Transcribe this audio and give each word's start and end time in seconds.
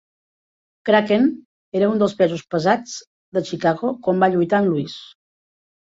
Kracken 0.89 1.27
era 1.79 1.91
un 1.95 2.01
dels 2.03 2.17
pesos 2.21 2.43
pesats 2.55 2.95
de 3.39 3.47
Chicago 3.51 3.95
quan 4.09 4.25
va 4.25 4.31
lluitar 4.37 4.63
amb 4.63 4.71
Louis. 4.73 5.01